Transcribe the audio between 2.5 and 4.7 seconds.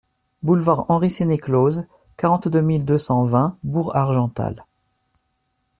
mille deux cent vingt Bourg-Argental